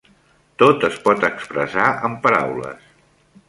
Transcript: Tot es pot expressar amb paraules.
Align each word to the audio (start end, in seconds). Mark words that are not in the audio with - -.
Tot 0.61 0.85
es 0.87 0.97
pot 1.03 1.27
expressar 1.29 1.87
amb 2.09 2.19
paraules. 2.27 2.93